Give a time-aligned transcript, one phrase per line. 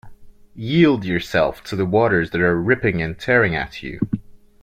[0.55, 3.99] Yield yourself to the waters that are ripping and tearing at you.